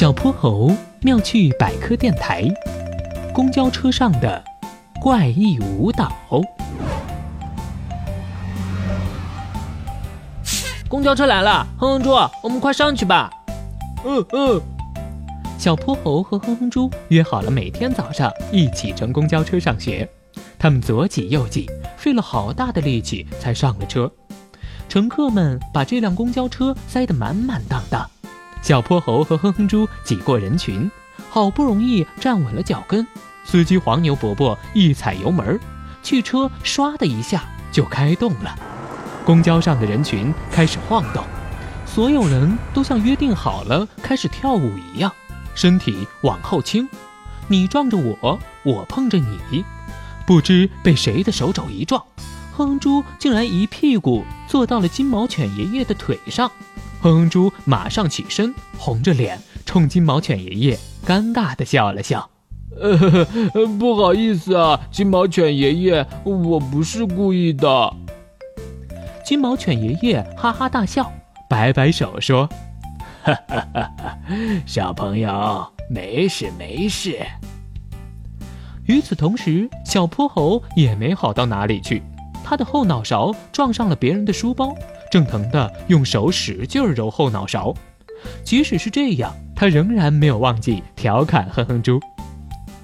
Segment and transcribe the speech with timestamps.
[0.00, 2.48] 小泼猴妙趣百科电台，
[3.34, 4.42] 公交车上的
[4.98, 6.10] 怪异舞蹈。
[10.88, 13.30] 公交车来了，哼哼猪，我们快上去吧。
[14.06, 14.58] 嗯嗯。
[15.58, 20.08] 小泼猴和哼哼猪约好了，每天早上一起乘公交车上学。
[20.58, 24.10] 他们左挤右挤，费了好大的力气才上了车。
[24.88, 28.10] 乘客们把这辆公交车塞得满满当当。
[28.62, 30.90] 小泼猴和哼哼猪挤过人群，
[31.28, 33.06] 好不容易站稳了脚跟。
[33.44, 35.58] 司机黄牛伯伯一踩油门，
[36.02, 38.54] 汽车唰的一下就开动了。
[39.24, 41.24] 公交上的人群开始晃动，
[41.86, 45.10] 所有人都像约定好了开始跳舞一样，
[45.54, 46.88] 身体往后倾，
[47.48, 49.64] 你撞着我，我碰着你，
[50.26, 52.02] 不知被谁的手肘一撞，
[52.56, 56.50] 哼哼猪竟然一屁股坐到了金毛犬爷爷的腿上。
[57.00, 62.28] 哼哼猪马上起身，红着脸冲金毛犬爷爷尴尬地笑了笑
[62.76, 67.94] ：“呃，不好意思啊，金毛犬爷爷，我不是故意的。”
[69.24, 71.10] 金毛犬爷爷哈哈大笑，
[71.48, 72.46] 摆摆手说
[73.22, 74.18] ：“哈哈哈哈，
[74.66, 77.18] 小朋友，没事没事。”
[78.86, 82.02] 与此同时，小泼猴也没好到哪里去，
[82.50, 84.74] 他的后脑勺撞上了别人的书包。
[85.08, 87.72] 正疼的用手使劲揉后脑勺，
[88.42, 92.00] 即使是这样，他仍然没有忘记调侃哼哼猪：“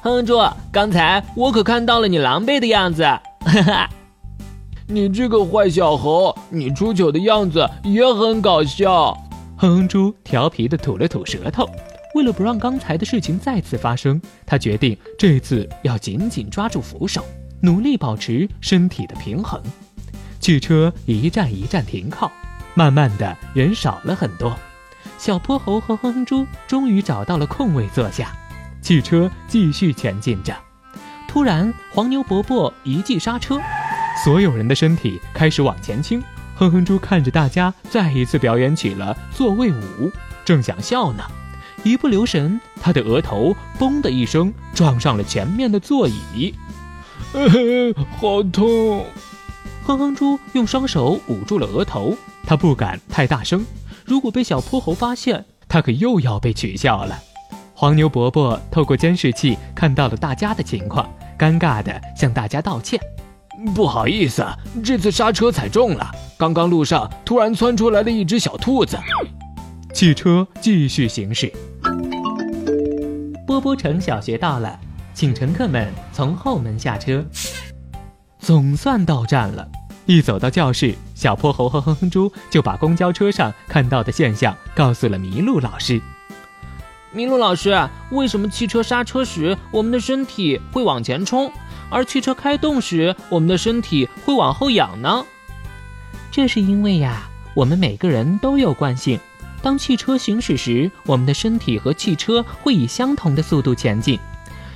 [0.00, 0.38] 哼哼猪，
[0.70, 3.02] 刚才我可看到了你狼狈的样子。”
[3.42, 3.90] 哈哈，
[4.86, 9.12] 你这个坏小猴，你出糗的样子也很搞笑。
[9.56, 11.68] 哼哼猪调皮的吐了吐舌头，
[12.14, 17.24] 为了不让刚才的事情再次发生，他决定这次要紧紧抓住扶手，
[17.60, 19.60] 努力保持身体的平衡。
[20.40, 22.30] 汽车一站一站停靠，
[22.74, 24.56] 慢慢的人少了很多。
[25.18, 28.32] 小泼猴和哼哼猪终于找到了空位坐下，
[28.80, 30.56] 汽车继续前进着。
[31.26, 33.60] 突然，黄牛伯伯一记刹车，
[34.24, 36.22] 所有人的身体开始往前倾。
[36.54, 40.10] 哼哼猪看着大家再一次表演起了座位舞，
[40.44, 41.22] 正想笑呢，
[41.82, 46.54] 一不留神，他的额头“嘣”的一声撞上了前面的座椅，
[48.18, 49.04] 好痛！
[49.84, 53.64] 哼哼猪用双手捂住了额头，他不敢太大声，
[54.04, 57.18] 如果被小泼猴发现，他可又要被取笑了。
[57.74, 62.98] 黄牛伯伯透过监视器看到了大家的情况，尴尬地向大家道歉
[63.74, 64.44] ：“不好意思，
[64.82, 68.98] 这次刹车踩重了，刚刚路上突然窜出来了一只小兔子。”
[69.94, 71.52] 汽车继续行驶。
[73.46, 74.78] 波波城小学到了，
[75.18, 77.24] 请乘客们从后门下车。
[78.38, 79.68] 总算到站了。
[80.06, 86.00] 一走到教室，小泼猴和哼哼猪就把公交车上看到的现象告诉了麋鹿老师。
[87.12, 87.76] 麋鹿老师，
[88.12, 91.50] 为什么汽车刹车时我们的身体会往前冲，
[91.90, 95.26] 而汽车开动时我们的身体会往后仰呢？
[96.30, 99.18] 这是因为呀，我们每个人都有惯性。
[99.60, 104.16] 当汽车行驶时，我们的身体和汽车会以相同的速度前进。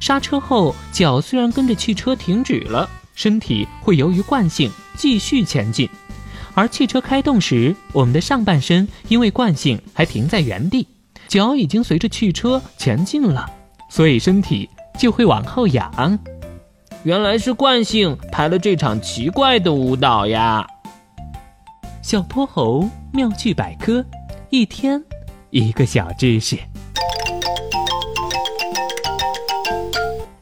[0.00, 2.88] 刹车后，脚虽然跟着汽车停止了。
[3.14, 5.88] 身体会由于惯性继续前进，
[6.54, 10.86] 而汽车开动时，我们的上半身因为惯性还停在原地，
[11.26, 13.50] 脚已经随着汽车前进了，
[13.90, 16.16] 所以身体就会往后仰。
[17.02, 20.64] 原来是惯性排了这场奇怪的舞蹈呀！
[22.00, 24.04] 小泼猴妙趣百科，
[24.50, 25.02] 一天
[25.50, 26.56] 一个小知识。